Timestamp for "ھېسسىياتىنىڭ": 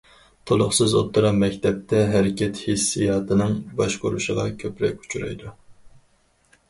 2.69-3.53